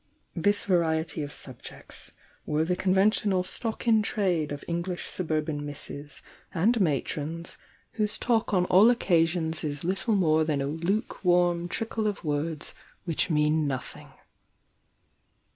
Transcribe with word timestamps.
This 0.35 0.65
variety 0.65 1.21
of 1.21 1.31
subjects 1.31 2.13
were 2.47 2.65
the 2.65 2.75
conversational 2.75 3.43
stock 3.43 3.87
in 3.87 4.01
trade 4.01 4.51
of 4.51 4.65
English 4.67 5.05
suburban 5.05 5.63
misses 5.63 6.23
and 6.51 6.81
matrons 6.81 7.59
whose 7.91 8.17
THE 8.17 8.25
YOUNG 8.27 8.39
DIANA 8.39 8.45
128 8.45 8.45
talk 8.47 8.53
on 8.71 8.75
all 8.75 8.89
occasions 8.89 9.63
is 9.63 9.83
little 9.83 10.15
more 10.15 10.43
than 10.43 10.59
a 10.59 10.65
luke 10.65 11.23
warm 11.23 11.67
trickle 11.67 12.07
of 12.07 12.23
words 12.23 12.73
which 13.05 13.29
mean 13.29 13.67
nothing. 13.67 14.09